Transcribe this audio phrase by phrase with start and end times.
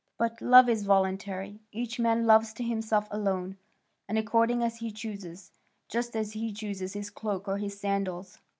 [0.17, 3.57] But love is voluntary; each man loves to himself alone,
[4.09, 5.51] and according as he chooses,
[5.89, 8.39] just as he chooses his cloak or his sandals."